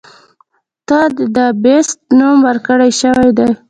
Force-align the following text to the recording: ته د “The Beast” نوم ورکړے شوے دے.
ته 0.87 0.99
د 1.15 1.17
“The 1.35 1.47
Beast” 1.63 1.97
نوم 2.17 2.37
ورکړے 2.47 2.89
شوے 2.99 3.29
دے. 3.37 3.47